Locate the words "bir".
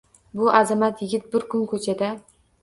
1.35-1.45